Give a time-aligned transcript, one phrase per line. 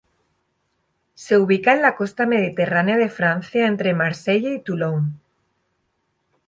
[1.13, 5.19] Se ubica en la costa Mediterránea de Francia entre Marseille y Toulon.